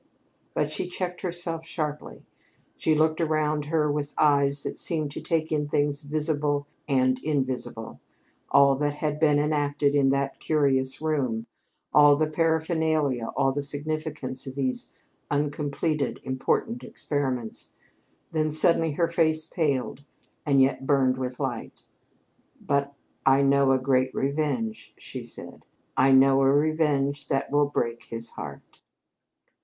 [0.55, 2.25] But she checked herself sharply.
[2.75, 7.99] She looked around her with eyes that seemed to take in things visible and invisible
[8.49, 11.45] all that had been enacted in that curious room,
[11.93, 14.89] all the paraphernalia, all the significance of those
[15.29, 17.71] uncompleted, important experiments.
[18.31, 20.03] Then suddenly her face paled
[20.47, 21.83] and yet burned with light.
[22.59, 22.91] "But
[23.23, 25.63] I know a great revenge," she said.
[25.95, 28.79] "I know a revenge that will break his heart!"